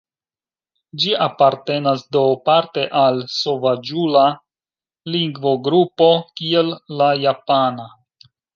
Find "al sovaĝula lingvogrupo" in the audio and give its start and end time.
3.03-6.11